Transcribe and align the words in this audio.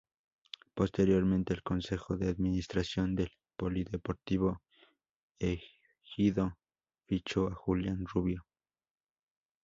Posteriormente, 0.73 1.53
el 1.53 1.61
consejo 1.61 2.17
de 2.17 2.27
administración 2.27 3.13
del 3.13 3.29
Polideportivo 3.55 4.63
Ejido 5.37 6.57
fichó 7.05 7.49
a 7.49 7.53
Julián 7.53 8.07
Rubio. 8.07 8.43